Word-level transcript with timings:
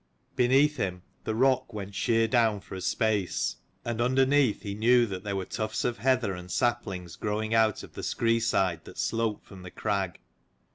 Beneath 0.35 0.77
him 0.77 1.03
the 1.25 1.35
rock 1.35 1.73
went 1.73 1.93
sheer 1.93 2.27
down 2.27 2.59
for 2.59 2.73
a 2.73 2.81
space; 2.81 3.57
and 3.85 4.01
under 4.01 4.25
neath, 4.25 4.63
he 4.63 4.73
knew 4.73 5.05
that 5.05 5.23
there 5.23 5.35
were 5.35 5.45
tufts 5.45 5.83
of 5.85 5.99
heather 5.99 6.33
and 6.33 6.49
saplings 6.49 7.15
growing 7.15 7.53
out 7.53 7.83
of 7.83 7.93
the 7.93 8.01
scree 8.01 8.39
side 8.39 8.83
that 8.85 8.97
sloped 8.97 9.45
from 9.45 9.61
the 9.61 9.69
crag. 9.69 10.19